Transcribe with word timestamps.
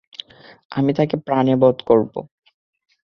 আমি 0.71 0.91
তাকে 0.93 1.15
প্রাণে 1.25 1.53
বধ 1.61 1.77
করব। 1.85 2.13